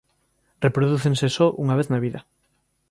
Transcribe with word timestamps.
Reprodúcense 0.65 1.27
só 1.37 1.47
unha 1.63 1.77
vez 1.79 1.87
na 1.89 1.99
vida. 2.05 2.19